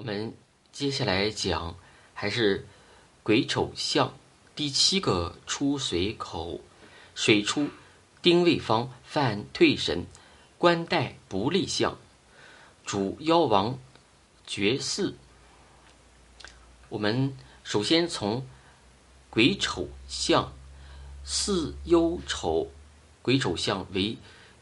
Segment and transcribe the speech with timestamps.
[0.00, 0.32] 我们
[0.72, 1.76] 接下来讲
[2.14, 2.66] 还是
[3.22, 4.14] 癸丑相
[4.56, 6.58] 第七个出水口，
[7.14, 7.68] 水出
[8.22, 10.06] 丁未方犯退神，
[10.56, 11.98] 官带不利相，
[12.82, 13.78] 主妖王
[14.46, 15.12] 绝嗣。
[16.88, 18.46] 我们首先从
[19.28, 20.50] 癸丑相
[21.26, 22.70] 巳酉丑，
[23.20, 24.16] 癸丑相为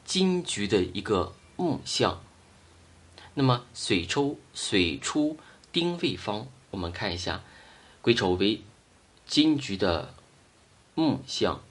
[0.04, 2.20] 金局的一个木相。
[3.38, 5.38] 那么水抽水出
[5.70, 7.44] 丁未方，我们看一下，
[8.02, 8.62] 癸丑为
[9.28, 10.12] 金局的
[10.96, 11.62] 木相，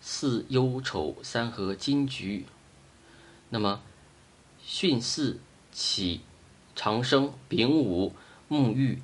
[0.00, 2.46] 巳酉丑三合金局。
[3.50, 3.82] 那么
[4.66, 5.38] 巽巳
[5.70, 6.22] 起
[6.74, 8.16] 长生丙午
[8.48, 9.02] 沐浴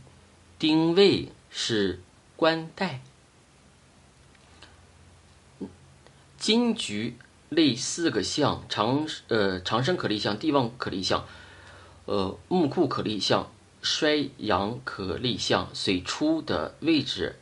[0.58, 2.00] 丁未是
[2.36, 3.02] 官带，
[6.38, 7.18] 金局
[7.50, 11.28] 类四个相长呃长生可立相，地旺可立相。
[12.06, 17.36] 呃，木库可立项、衰阳可立项，水出的位置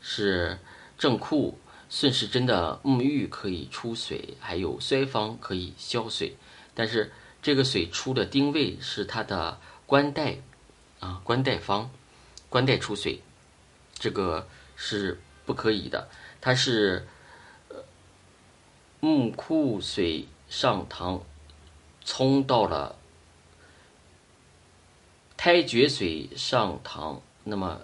[0.00, 0.58] 是
[0.96, 1.58] 正库，
[1.90, 6.36] 顺时针的沐浴可以出水，还有衰方可以消水。
[6.74, 10.38] 但是这个水出的丁位是它的官带
[11.00, 11.90] 啊，官带方，
[12.48, 13.20] 官带出水，
[13.98, 16.08] 这个是不可以的。
[16.40, 17.06] 它是
[17.68, 17.76] 呃
[19.00, 21.22] 木库水上堂
[22.02, 22.96] 冲到了。
[25.36, 27.82] 胎绝水上堂，那么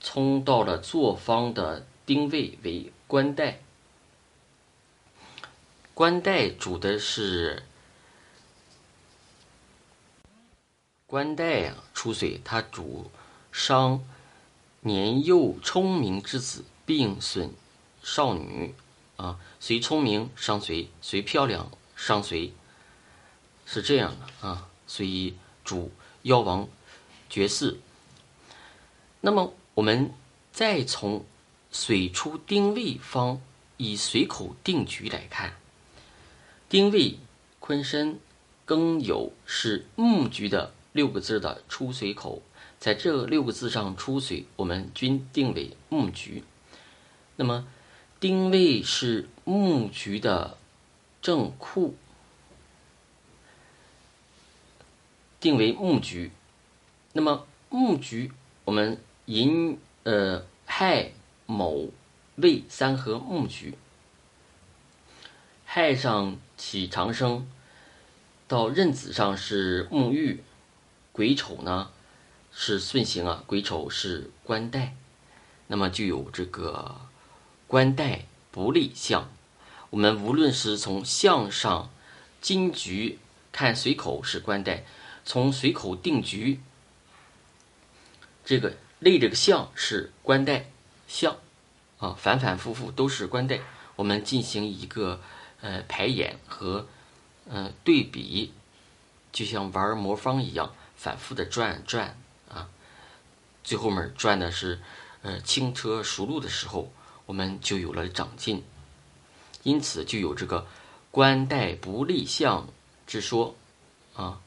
[0.00, 3.60] 冲到了坐方的丁位为官带，
[5.92, 7.64] 官带主的是
[11.06, 13.10] 官带啊出水，它主
[13.50, 14.04] 伤
[14.80, 17.52] 年幼聪明之子，并损
[18.02, 18.74] 少女
[19.16, 22.52] 啊，谁聪明伤谁，谁漂亮伤谁，
[23.66, 25.90] 是这样的啊，所以主。
[26.24, 26.68] 妖王
[27.28, 27.76] 绝嗣。
[29.20, 30.10] 那么，我们
[30.52, 31.22] 再从
[31.70, 33.42] 水出丁未方
[33.76, 35.54] 以水口定局来看，
[36.70, 37.18] 丁未、
[37.60, 38.18] 坤申、
[38.66, 42.40] 庚酉是木局的六个字的出水口，
[42.78, 46.42] 在这六个字上出水，我们均定为木局。
[47.36, 47.66] 那么，
[48.18, 50.56] 丁未是木局的
[51.20, 51.94] 正库。
[55.44, 56.30] 定为木局，
[57.12, 58.32] 那么木局
[58.64, 61.10] 我们寅呃亥
[61.44, 61.90] 卯
[62.36, 63.74] 未三合木局，
[65.66, 67.46] 亥上起长生，
[68.48, 70.42] 到壬子上是沐浴，
[71.12, 71.90] 癸丑呢
[72.50, 74.94] 是顺行啊，癸丑是官带，
[75.66, 77.02] 那么就有这个
[77.66, 79.30] 官带不利相。
[79.90, 81.90] 我们无论是从相上
[82.40, 83.18] 金局
[83.52, 84.84] 看水口是官带。
[85.24, 86.60] 从随口定局，
[88.44, 90.70] 这个立这个象是官带
[91.08, 91.36] 象，
[91.98, 93.60] 啊，反反复复都是官带。
[93.96, 95.20] 我们进行一个
[95.60, 96.86] 呃排演和
[97.48, 98.52] 嗯对比，
[99.32, 102.18] 就像玩魔方一样，反复的转转
[102.48, 102.68] 啊，
[103.62, 104.80] 最后面转的是
[105.22, 106.92] 呃轻车熟路的时候，
[107.24, 108.62] 我们就有了长进，
[109.62, 110.66] 因此就有这个
[111.10, 112.68] 官带不立象
[113.06, 113.56] 之说
[114.14, 114.40] 啊。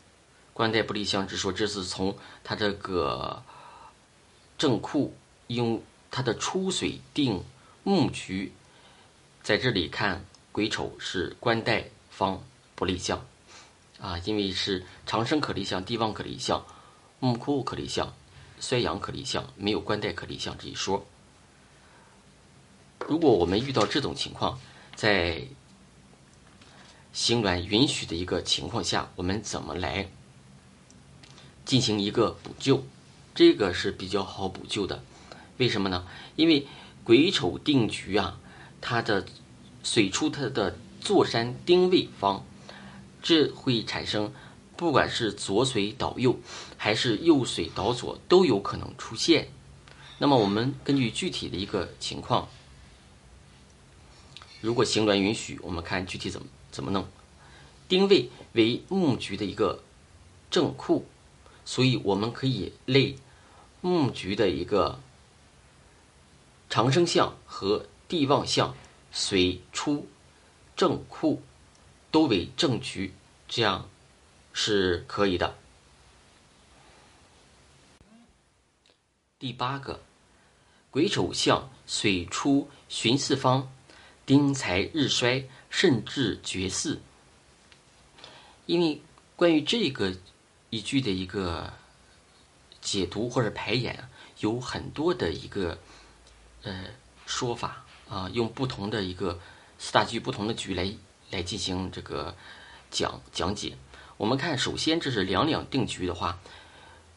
[0.58, 3.44] 官带不离相之说，这是从它这个
[4.58, 7.44] 正库用它的出水定
[7.84, 8.52] 木局，
[9.44, 13.24] 在这里看癸丑是官带方不立相
[14.02, 16.66] 啊，因为是长生可立相，地旺可立相，
[17.20, 18.12] 木库可立相，
[18.60, 21.06] 衰阳可立相，没有官带可立相这一说。
[23.08, 24.60] 如果我们遇到这种情况，
[24.96, 25.44] 在
[27.14, 30.10] 行卵允许的一个情况下，我们怎么来？
[31.68, 32.86] 进行一个补救，
[33.36, 35.04] 这个是比较好补救的。
[35.58, 36.08] 为什么呢？
[36.38, 36.66] 因为
[37.04, 38.40] 癸丑定局啊，
[38.80, 39.26] 它的
[39.84, 42.46] 水出它的坐山丁位方，
[43.22, 44.32] 这会产生
[44.78, 46.40] 不管是左水倒右，
[46.78, 49.50] 还是右水倒左，都有可能出现。
[50.20, 52.48] 那么我们根据具体的一个情况，
[54.62, 57.06] 如果行端允许，我们看具体怎么怎么弄。
[57.90, 59.84] 丁位为木局的一个
[60.50, 61.06] 正库。
[61.68, 63.18] 所以我们可以类
[63.82, 65.02] 木局的一个
[66.70, 68.74] 长生相和地旺相，
[69.12, 70.08] 水出
[70.78, 71.42] 正库
[72.10, 73.14] 都为正局，
[73.50, 73.90] 这样
[74.54, 75.58] 是可以的。
[79.38, 80.02] 第八个
[80.90, 83.70] 癸丑相水出寻四方，
[84.26, 87.00] 丁财日衰，甚至绝嗣。
[88.66, 89.02] 因为
[89.36, 90.16] 关于这个。
[90.70, 91.74] 一句的一个
[92.82, 94.10] 解读或者排演
[94.40, 95.78] 有很多的一个
[96.64, 96.86] 呃
[97.26, 99.40] 说法啊，用不同的一个
[99.80, 100.94] 四大局、不同的局来
[101.32, 102.36] 来进行这个
[102.92, 103.78] 讲讲解。
[104.18, 106.40] 我们看，首先这是两两定局的话，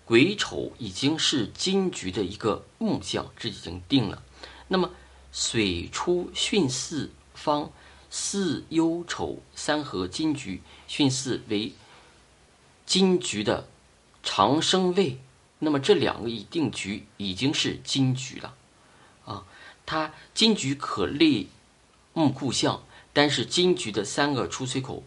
[0.04, 4.22] 癸丑已经是金局的一个木象，这已经定了。
[4.68, 4.90] 那么
[5.32, 7.72] 水出巽四方，
[8.10, 11.72] 巳酉丑三合金局，巽四为
[12.90, 13.68] 金局的
[14.24, 15.20] 长生位。
[15.60, 18.56] 那么这两个一定局已经是金局了，
[19.24, 19.46] 啊，
[19.86, 21.48] 它金局可立
[22.12, 22.82] 木库相，
[23.12, 25.04] 但是金局的三个出水口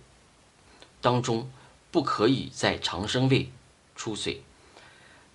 [1.01, 1.51] 当中。
[1.91, 3.51] 不可以在长生位
[3.95, 4.41] 出水。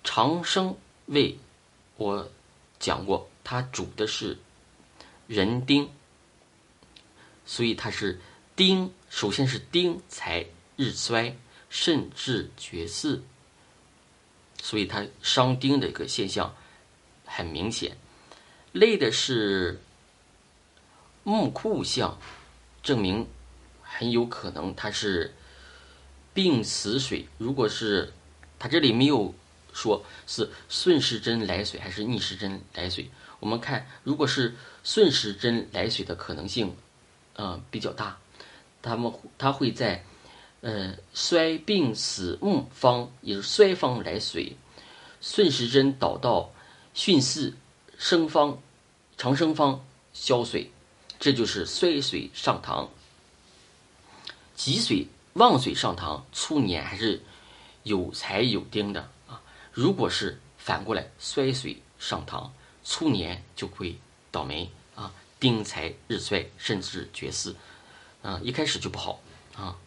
[0.03, 0.75] 长生
[1.05, 1.39] 位，
[1.95, 2.29] 我
[2.77, 4.37] 讲过，它主的是
[5.25, 5.89] 人丁，
[7.45, 8.19] 所以它是
[8.57, 8.91] 丁。
[9.09, 11.37] 首先是丁财日衰，
[11.69, 13.21] 甚至绝嗣，
[14.61, 16.55] 所以它伤丁的一个现象
[17.25, 17.97] 很明显。
[18.71, 19.79] 累的是
[21.23, 22.19] 木库相，
[22.83, 23.27] 证明
[23.81, 25.33] 很有可能它是。
[26.31, 28.13] 病死水，如果是
[28.59, 29.33] 它这里没有
[29.73, 33.09] 说是顺时针来水还是逆时针来水，
[33.41, 36.77] 我们看如果是顺时针来水的可能性，
[37.33, 38.19] 呃比较大，
[38.81, 40.05] 他们他会在
[40.61, 44.55] 呃衰病死木方，也是衰方来水，
[45.21, 46.51] 顺时针导到
[46.95, 47.55] 巽四
[47.97, 48.61] 生方
[49.17, 50.71] 长生方消水，
[51.19, 52.89] 这就是衰水上堂，
[54.55, 55.07] 吉水。
[55.33, 57.21] 旺水上堂，初年还是
[57.83, 59.41] 有财有丁的啊。
[59.71, 62.51] 如果是反过来衰水上堂，
[62.83, 63.95] 初年就会
[64.31, 67.53] 倒霉啊，丁财日衰，甚至绝嗣，
[68.23, 69.21] 啊，一开始就不好
[69.55, 69.77] 啊。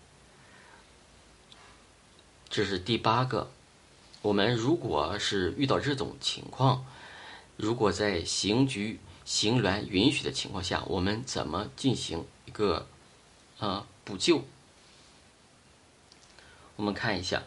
[2.52, 3.50] 这是第八个。
[4.20, 6.84] 我们如果是遇到这种情况，
[7.56, 12.86] 如果在行局行鸾允许的情况下，我们怎么进行一个
[13.58, 14.44] 啊补救？
[16.76, 17.42] 我们看一下，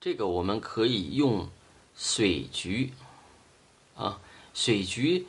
[0.00, 1.50] 这个我们可以用
[1.94, 2.94] 水局
[3.96, 4.18] 啊，
[4.54, 5.26] 水局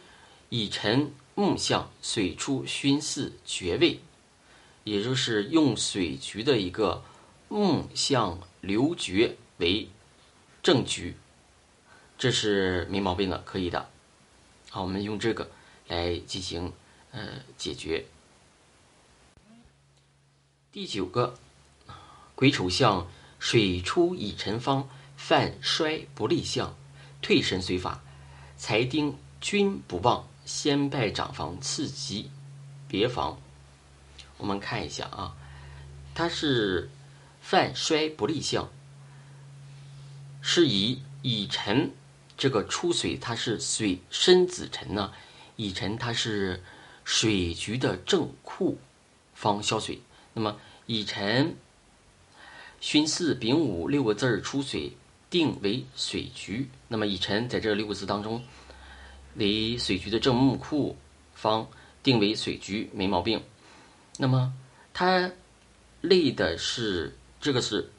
[0.48, 4.00] 乙辰木相，水出巽四绝位，
[4.83, 7.04] 也就是用水局的一个
[7.48, 9.89] 木相流绝为
[10.63, 11.16] 正局，
[12.18, 13.89] 这是没毛病的，可以的。
[14.69, 15.51] 好，我们用这个
[15.88, 16.72] 来进行
[17.12, 18.06] 呃解决。
[20.72, 21.36] 第九个，
[22.36, 23.07] 癸丑相，
[23.39, 24.88] 水出乙辰方，
[25.18, 26.75] 犯衰不利相，
[27.22, 28.01] 退身随法，
[28.57, 32.31] 财丁均不旺，先拜长房，次吉
[32.88, 33.39] 别房。
[34.41, 35.35] 我们看一下啊，
[36.15, 36.89] 它是
[37.41, 38.71] 犯衰不利相，
[40.41, 41.91] 是以乙辰
[42.35, 45.13] 这个出水，它是水申子辰呢，
[45.57, 46.63] 乙辰它是
[47.05, 48.79] 水局的正库
[49.35, 50.01] 方消水。
[50.33, 50.57] 那么
[50.88, 51.55] 乙辰、
[52.81, 54.93] 巽四、丙午六个字儿出水，
[55.29, 56.67] 定为水局。
[56.88, 58.43] 那么乙辰在这六个字当中，
[59.35, 60.97] 为水局的正木库
[61.35, 61.69] 方，
[62.01, 63.43] 定为水局，没毛病。
[64.21, 64.53] 那么
[64.94, 65.31] 它
[66.00, 67.89] 立的是这个是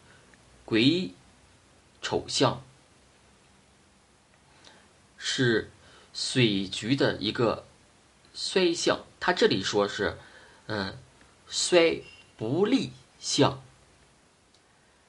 [0.64, 1.10] 癸
[2.00, 2.62] 丑相，
[5.18, 5.68] 是
[6.14, 7.66] 水局的一个
[8.32, 9.04] 衰相。
[9.18, 10.16] 它这里说是，
[10.68, 10.96] 嗯，
[11.48, 12.04] 衰。
[12.34, 13.62] 不利相。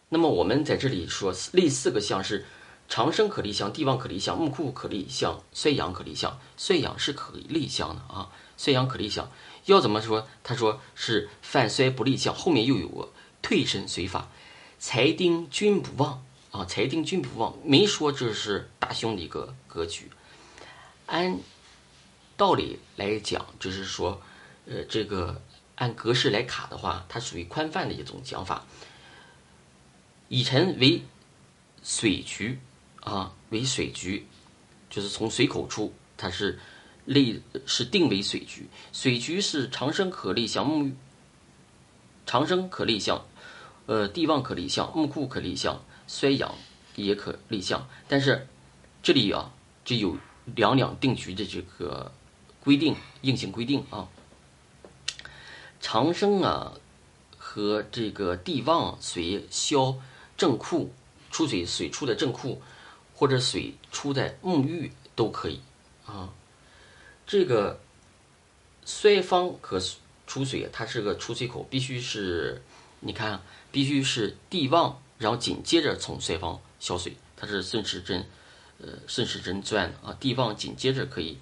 [0.10, 2.46] 那么我们在这里说立四个相是
[2.94, 6.40] 长生可立相、帝王可立相、木库可立相、衰阳可立相。
[6.58, 9.32] 衰阳是可立相的啊，衰阳可立相。
[9.66, 10.28] 要怎么说？
[10.44, 14.30] 他说是犯衰不利相，后面又有个退身随法，
[14.78, 20.12] 财丁均不旺啊，财丁均不旺，没说这是大凶的一个格局。
[21.08, 21.40] 按
[22.38, 24.22] 道理来讲，就是说，
[24.68, 25.42] 呃，这个。
[25.78, 28.64] 按格式来卡的话，它属于宽泛的一种讲法。
[30.30, 31.02] 乙辰为
[31.82, 32.60] 水局
[33.04, 34.26] 啊，为水局，
[34.90, 36.58] 就是从水口出，它是
[37.06, 38.68] 立是定为水局。
[38.94, 40.94] 水局是长生可立相木，
[42.26, 43.26] 长生可立相，
[43.88, 46.56] 呃，地旺可立相，木库可立相，衰阳
[46.96, 47.88] 也可立相。
[48.08, 48.48] 但是
[49.02, 50.18] 这里啊，就有
[50.56, 52.14] 两两定局的这个
[52.62, 54.08] 规定，硬性规定啊。
[55.82, 56.72] 长生啊，
[57.38, 59.98] 和这个地旺水消
[60.38, 60.94] 正库
[61.30, 62.62] 出水水出的正库，
[63.16, 65.62] 或者水出在沐浴都可以
[66.06, 66.34] 啊。
[67.26, 67.80] 这个
[68.86, 69.80] 衰方可
[70.28, 72.62] 出水，它是个出水口，必须是，
[73.00, 73.42] 你看，
[73.72, 78.26] 必须是地旺然后紧接着从衰方消水，它是顺时针，
[78.80, 81.38] 呃，顺时针转啊，地旺紧接着可以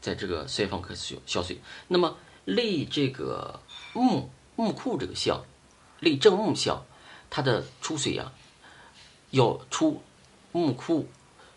[0.00, 1.60] 在这个衰方可消消水。
[1.86, 3.60] 那么类这个
[3.92, 5.44] 木木库这个相，
[6.00, 6.84] 类正木相，
[7.28, 8.32] 它的出水呀，
[9.30, 10.02] 要出
[10.52, 11.08] 木库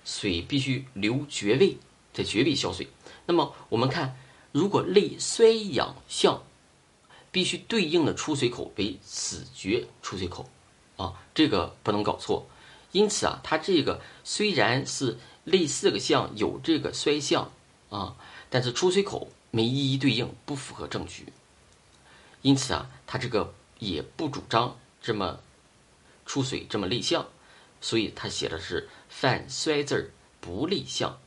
[0.06, 1.78] 水必须留绝位，
[2.14, 2.88] 在绝位消水。
[3.26, 4.18] 那么我们看，
[4.52, 6.44] 如果类衰阳相，
[7.32, 10.50] 必须对应的出水口为死绝出水口，
[10.98, 12.48] 啊，这个不能搞错。
[12.92, 17.52] 因此啊，它这个虽然是类四个象有这个衰相
[17.90, 18.16] 啊，
[18.50, 21.34] 但是出水口没一一对应，不符合正局。
[22.44, 25.40] 因此啊，它这个也不主张这么
[26.26, 27.26] 出水这么类象，
[27.84, 30.10] 所以他写的是犯衰字儿
[30.40, 31.20] 不类象。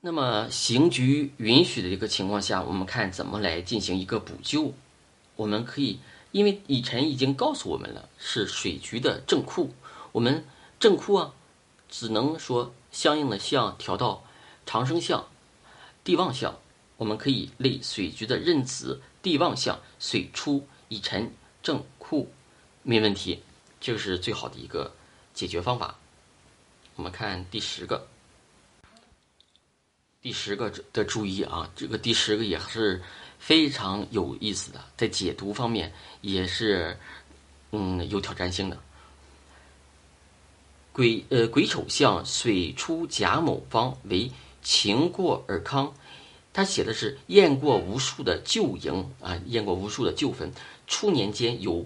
[0.00, 4.72] 那么刑局允许的一个情况下，我们看怎么来进行一个补救。
[5.36, 6.00] 我们可以，
[6.32, 9.74] 因为以晨已经告诉我们了，是水局的正库，
[10.12, 10.42] 我们
[10.80, 11.34] 正库啊，
[11.90, 14.24] 只能说相应的相调到
[14.64, 15.28] 长生相、
[16.02, 16.58] 地旺相。
[16.96, 21.30] 我们可以类水局的壬子地旺相，水出乙辰
[21.62, 22.30] 正库，
[22.88, 23.42] 没问题，
[23.80, 24.94] 这个是最好的一个
[25.34, 25.98] 解决方法。
[26.94, 28.06] 我们看第十个。
[30.22, 33.02] 第十个的注意啊，这个第十个也是
[33.40, 36.96] 非常有意思的，在解读方面也是
[37.72, 38.80] 嗯有挑战性的。
[40.92, 44.30] 癸呃癸丑相水出甲某方为
[44.62, 45.92] 情过尔康，
[46.52, 50.52] 他写的是验过无数的旧营啊，验过无数的旧坟。
[50.86, 51.84] 初年间有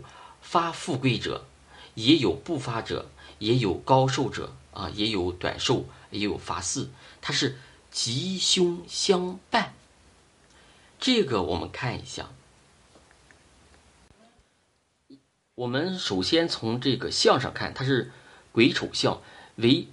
[0.50, 1.47] 发富贵者，
[1.95, 6.90] 也有不发者，也有高寿者啊，也有短寿，也有发四，
[7.21, 7.57] 他是。
[7.92, 9.75] 吉凶相伴，
[11.00, 12.30] 这个我们看一下。
[15.57, 18.12] 我们首先从这个相上看，它是
[18.52, 19.21] 癸丑相，
[19.57, 19.88] 为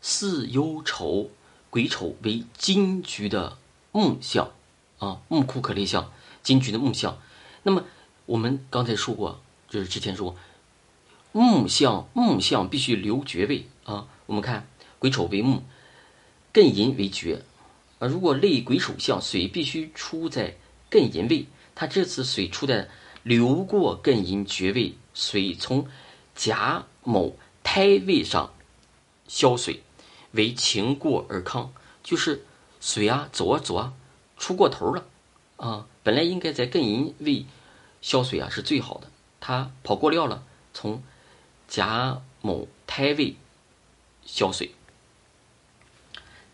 [0.00, 1.30] 巳酉丑，
[1.70, 3.58] 癸丑为金局的
[3.90, 4.52] 木相
[5.00, 6.12] 啊，木库可类相，
[6.44, 7.18] 金局的木相。
[7.64, 7.82] 那么
[8.26, 10.36] 我们刚才说过，就是之前说
[11.32, 14.06] 木相，木相必须留绝位啊。
[14.26, 15.62] 我们看癸丑为木。
[16.52, 17.44] 艮寅为绝，
[18.00, 20.56] 啊，如果类癸丑相，水必须出在
[20.90, 21.46] 艮寅位。
[21.76, 22.88] 它这次水出在
[23.22, 25.86] 流过艮寅绝位，水从
[26.34, 28.52] 甲某胎位上
[29.28, 29.84] 消水，
[30.32, 31.72] 为情过而康，
[32.02, 32.44] 就是
[32.80, 33.92] 水啊走啊走啊，
[34.36, 35.06] 出过头了
[35.56, 35.86] 啊。
[36.02, 37.46] 本来应该在艮寅位
[38.02, 39.08] 消水啊是最好的，
[39.40, 41.02] 他跑过料了，从
[41.66, 43.36] 甲某胎位
[44.24, 44.74] 消水。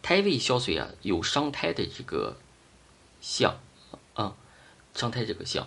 [0.01, 2.37] 胎位消水啊，有伤胎的这个
[3.21, 3.59] 象
[4.15, 4.37] 啊，
[4.95, 5.67] 伤胎这个象。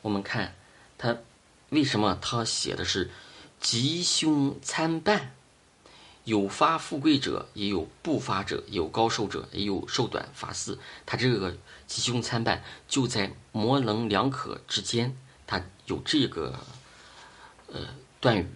[0.00, 0.54] 我们看
[0.96, 1.18] 他
[1.68, 3.10] 为什么他写的是
[3.60, 5.35] 吉凶参半，
[6.26, 10.78] 有发富贵者，也有不发者，有高寿者，也有寿短发四。
[11.06, 11.56] 他这个
[11.86, 15.16] 吉凶参半就在模棱两可之间，
[15.46, 16.54] 他有这个
[17.72, 17.80] 呃
[18.20, 18.46] 断语。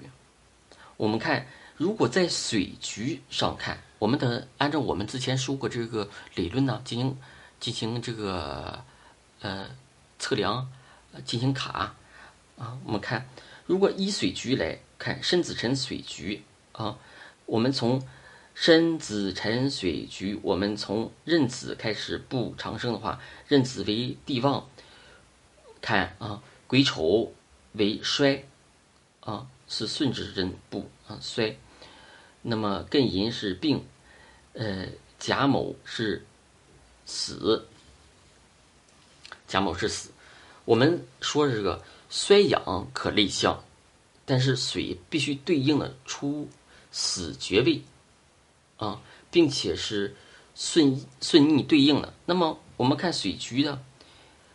[0.99, 1.47] 我们看。
[1.81, 7.17] 如果在水局上看，我们的按照我们之前说过这个理论呢，进行
[7.59, 8.85] 进行这个
[9.41, 9.67] 呃
[10.19, 10.71] 测量，
[11.25, 11.97] 进行卡
[12.59, 12.77] 啊。
[12.85, 13.27] 我们看，
[13.65, 16.99] 如果依水局来看申子辰水局啊，
[17.51, 18.01] 我们从
[18.55, 24.69] 申子辰水局，我们从壬子开始布长生的话，壬子为地旺，
[25.81, 27.33] 看啊，癸丑
[27.73, 28.45] 为衰
[29.19, 31.59] 啊，是顺时针布啊衰。
[32.43, 33.85] 那么艮寅是病，
[34.53, 34.87] 呃，
[35.19, 36.25] 甲卯是
[37.05, 37.67] 死，
[39.49, 40.11] 甲卯是死。
[40.65, 43.65] 我们说这个衰阳可类相，
[44.25, 46.49] 但是水必须对应的出
[46.91, 47.83] 死绝位
[48.79, 50.17] 啊，并且是
[50.55, 52.13] 顺顺逆对应的。
[52.27, 53.83] 那么我们看水局的，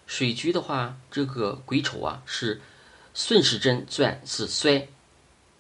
[0.08, 2.62] 水局的话，这个癸丑啊是
[3.14, 4.88] 顺时针转是衰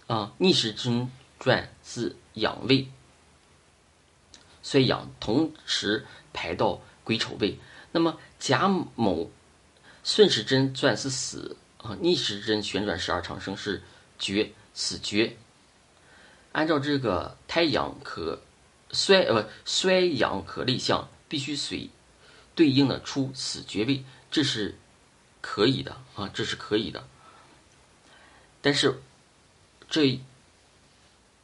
[0.08, 1.12] 啊，逆时针。
[1.38, 2.88] 转是养位，
[4.63, 6.03] 衰养同时
[6.34, 7.60] 排到癸丑位。
[7.91, 9.29] 那么甲某
[10.03, 13.84] 顺时针转是死啊，逆时针旋转十二长生是
[14.17, 15.36] 绝死绝。
[16.56, 18.40] 按照这个太阳可
[18.92, 21.90] 衰呃衰阳可立相，必须随
[22.56, 24.78] 对应的出死爵位，这是
[25.42, 27.06] 可以的啊，这是可以的。
[28.62, 29.02] 但是
[29.90, 30.20] 这。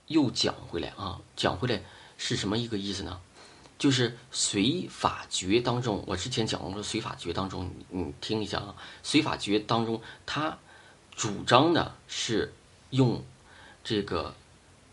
[0.08, 1.82] 又讲回来啊，讲回来
[2.18, 3.22] 是什么一个意思呢？
[3.80, 10.58] 就是随法诀当中，我之前讲过的随法诀当中，你听一下啊，随法诀当中，它
[11.16, 12.54] 主张的是
[12.90, 13.24] 用
[13.86, 14.36] 这个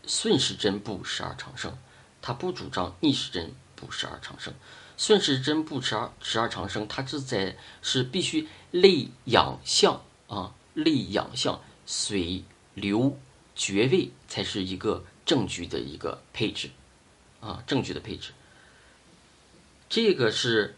[0.07, 1.77] 顺时针步十二长生，
[2.21, 4.53] 它不主张逆时针步十二长生。
[4.97, 13.17] 顺时针步十二十二长生，它是在是必须内养相啊，内养相，水流
[13.55, 16.69] 绝位才是一个正局的一个配置
[17.39, 18.31] 啊，正局的配置。
[19.87, 20.75] 这个是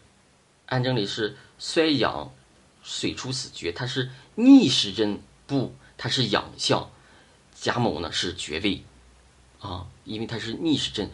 [0.66, 2.32] 按正理是衰阳
[2.84, 6.90] 水出死绝，它是逆时针步，它是养相，
[7.54, 8.84] 甲某呢是绝位
[9.62, 11.10] 啊，因为它是逆时针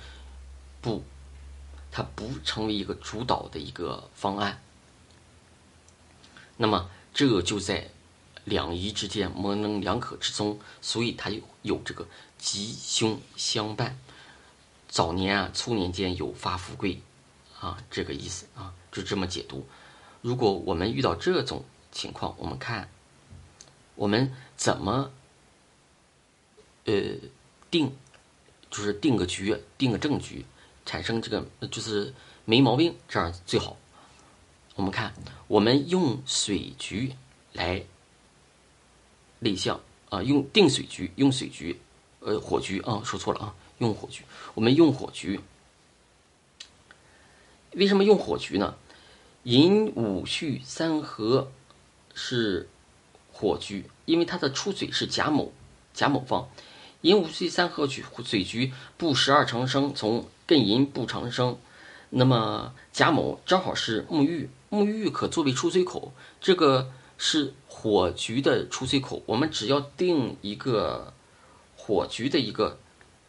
[0.82, 1.04] 不。
[1.90, 4.60] 它不成为一个主导的一个方案，
[6.58, 7.88] 那么这就在
[8.44, 13.98] 两仪之间模棱两可之中，所以它有有这个吉凶相伴。
[14.86, 17.00] 早年啊，初年间有发富贵，
[17.58, 19.66] 啊，这个意思啊，就这么解读。
[20.20, 22.90] 如果我们遇到这种情况，我们看
[23.94, 25.10] 我们怎么
[26.84, 26.94] 呃
[27.70, 27.96] 定，
[28.70, 30.44] 就是定个局，定个正局。
[30.87, 32.14] 产生这个就是
[32.46, 33.76] 没毛病，这样最好。
[34.75, 35.12] 我们看，
[35.46, 37.12] 我们用水局
[37.52, 37.84] 来
[39.40, 41.78] 立项啊，用定水局，用水局，
[42.20, 44.25] 呃，火局啊，说错了啊，用火局。
[44.54, 45.40] 我们用火局，
[47.72, 48.75] 为什么用火局呢？
[49.42, 51.52] 寅午戌三合
[52.14, 52.68] 是
[53.30, 55.52] 火局，因为它的出水是甲卯，
[55.92, 56.48] 甲卯方。
[57.02, 61.56] 寅午戌三合局水局布十二长生，从艮寅布长生，
[62.10, 69.22] 那么甲卯正好是沐浴，沐浴可作为出水口，这个是火局的出水口。
[69.26, 71.14] 我们只要定一个
[71.76, 72.80] 火局的一个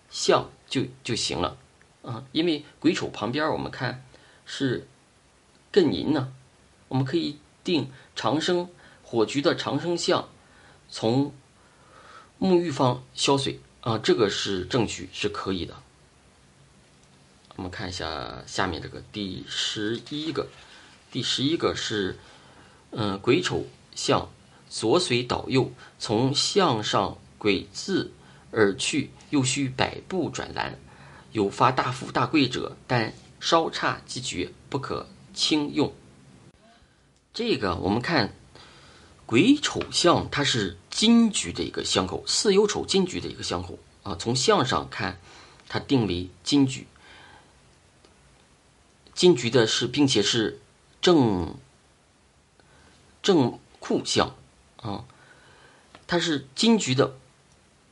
[0.09, 1.55] 相就就行了
[2.01, 4.03] 啊，因为癸丑旁边我们看
[4.47, 4.87] 是
[5.71, 6.33] 艮寅呢，
[6.87, 8.67] 我们可以定长生
[9.03, 10.27] 火局的长生相，
[10.89, 11.31] 从。
[12.39, 15.75] 沐浴方消水啊，这个是正局是可以的。
[17.57, 20.47] 我们看一下下面这个第十一个，
[21.11, 22.17] 第十一个是，
[22.91, 24.29] 嗯，癸丑向
[24.69, 28.11] 左水倒右，从向上癸字
[28.51, 30.79] 而去，又需百步转南，
[31.33, 35.93] 有发大富大贵者，但稍差即绝，不可轻用。
[37.33, 38.33] 这个我们看。
[39.29, 44.15] 癸丑相，它是金局的一个相口，巳酉丑金局的一个相口啊。
[44.19, 45.19] 从相上看，
[45.67, 46.87] 它定为金局。
[49.13, 50.59] 金局的是，并且是
[50.99, 51.55] 正
[53.21, 54.35] 正库相
[54.77, 55.05] 啊。
[56.07, 57.15] 它是金局的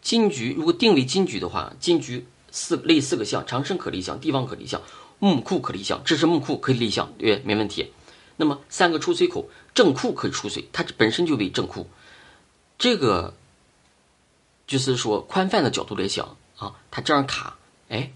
[0.02, 4.82] 金局，如果定为金局的话，金局四类四个相：长生可立相，地方可立相，
[5.20, 6.04] 木库可立相。
[6.04, 7.94] 这是木库可以立相，对，没问题。
[8.38, 11.88] 那么三个出水口，正库可以出水，它本身就为正库。
[12.78, 13.34] 这个
[14.68, 17.58] 就是说宽泛的角度来想啊，它这样卡，
[17.90, 18.12] 哎，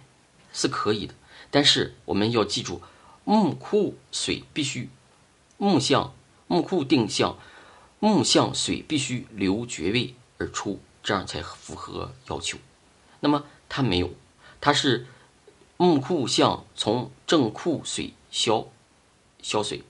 [0.53, 1.13] 是可以的。
[1.49, 2.81] 但是我们要记住，
[3.25, 4.89] 木库水必须
[5.57, 6.13] 木向
[6.47, 7.37] 木库定向，
[7.99, 12.57] 木向水必须留绝位而出，这样才符合要求。
[13.19, 14.11] 那么它没有，
[14.59, 15.07] 它是
[15.77, 18.67] 木库向从正库水消
[19.41, 19.83] 消水。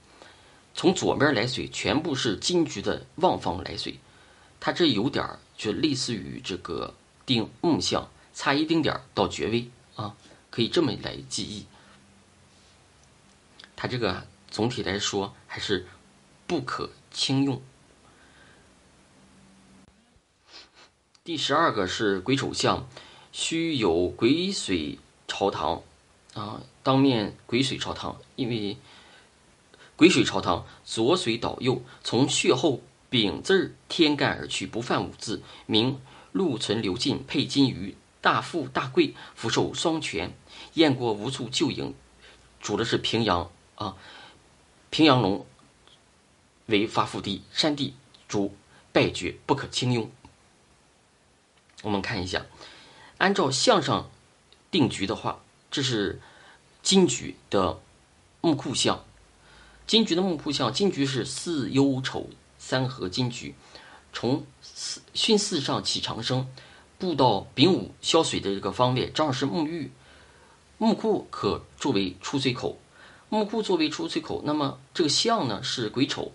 [0.73, 3.99] 从左边来水，全部是金局的旺方来水，
[4.59, 10.15] 它这有点儿就类似于这个定木相，差一丁点儿到绝位啊，
[10.49, 11.65] 可以这么来记忆。
[13.75, 15.85] 它这个总体来说还是
[16.47, 17.61] 不可轻用。
[21.23, 22.87] 第十二个是癸丑相，
[23.31, 25.83] 须有癸水朝堂
[26.33, 28.77] 啊，当面癸水朝堂，因为。
[29.95, 35.99] 癸水朝堂，左水倒右，从血后丙字天干而去，不犯五字，名
[36.31, 40.33] 禄存流进，配金鱼，大富大贵，福寿双全，
[40.73, 41.93] 雁过无处就营。
[42.59, 43.95] 主的是平阳啊，
[44.89, 45.45] 平阳龙
[46.65, 47.93] 为发福地，山地
[48.27, 48.55] 主
[48.91, 50.09] 败绝，不可轻用。
[51.83, 52.45] 我们看一下，
[53.17, 54.09] 按照相上
[54.71, 56.21] 定局的话，这是
[56.81, 57.79] 金局的
[58.41, 59.03] 木库相。
[59.91, 63.55] 金局的木库相，金局是巳酉丑三合金局，
[64.13, 66.47] 从巳巽巳上起长生，
[66.97, 69.91] 布到丙午消水的这个方位，正好是沐浴。
[70.77, 72.79] 木库可作为出水口，
[73.27, 76.31] 木库作为出水口，那么这个相呢是癸丑。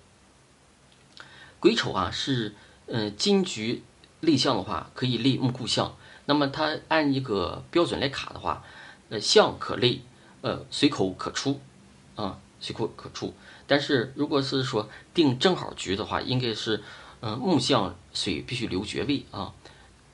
[1.59, 3.83] 癸丑啊是嗯金局
[4.21, 5.97] 立相的话，可以立木库相。
[6.27, 8.62] 那么它按一个标准来卡的话，
[9.09, 10.03] 呃相可立
[10.42, 11.59] 呃随口可出
[12.16, 13.33] 啊，随口可出。
[13.66, 16.83] 但是如果是说定正好局的话，应该是
[17.20, 19.52] 嗯木相水必须留绝位啊。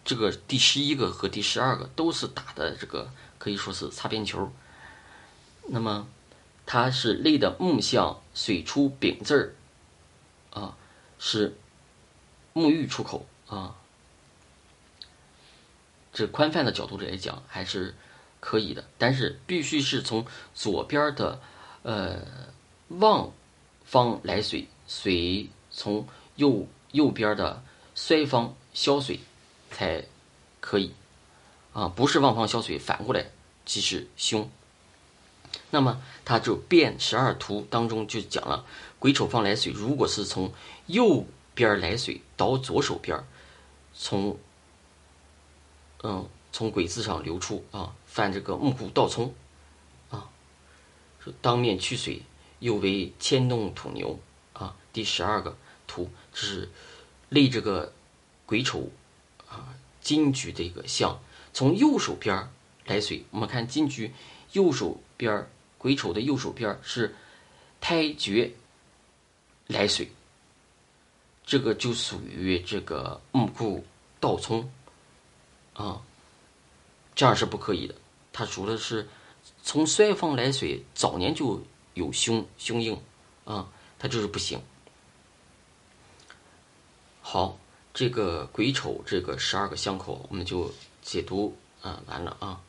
[0.04, 4.50] 这个第十一个和第十二个都是打的这个可以说是擦边球。
[5.68, 6.08] 那么
[6.66, 9.54] 它是类的木相水出丙字儿
[10.50, 10.76] 啊，
[11.18, 11.56] 是
[12.54, 13.76] 沐浴出口啊。
[16.12, 17.94] 这宽泛的角度来讲还是
[18.40, 21.40] 可以的，但是必须是从左边的
[21.82, 22.20] 呃
[22.88, 23.32] 旺
[23.92, 27.62] 方来水，水从右右边的
[27.94, 29.20] 衰方消水
[29.70, 30.07] 才
[30.61, 30.94] 可以
[31.74, 33.26] 啊，不是旺方消水，反过来
[33.66, 34.48] 即是凶。
[35.70, 38.64] 那么它就变十二图当中就讲了，
[38.98, 40.50] 癸丑方来水，如果是从
[40.87, 43.22] 右边来水到左手边，
[43.92, 44.38] 从
[46.02, 49.35] 嗯，从鬼字上流出啊，犯这个木库倒冲，
[50.09, 50.31] 啊，
[51.42, 52.22] 当面去水，
[52.62, 54.18] 又为牵动土牛
[54.55, 54.75] 啊。
[54.92, 56.70] 第十二个图是
[57.29, 57.92] 立这个
[58.46, 58.88] 癸丑
[59.48, 61.20] 啊金局的一个象，
[61.53, 62.48] 从右手边
[62.87, 63.25] 来水。
[63.31, 64.12] 我们看金局
[64.53, 65.48] 右手边
[65.79, 67.14] 癸丑的右手边是
[67.81, 68.53] 胎绝
[69.66, 70.12] 来水，
[71.44, 73.85] 这个就属于这个木库
[74.20, 74.70] 倒冲。
[75.75, 76.03] 啊，
[77.14, 77.94] 这样是不可以的。
[78.33, 79.09] 他说的是
[79.62, 81.62] 从衰方来水，早年就
[81.94, 83.00] 有凶凶硬
[83.44, 84.61] 啊，他就是不行。
[87.20, 87.59] 好，
[87.94, 92.61] 这个癸丑这个十二个相口，我们就解读啊完了啊。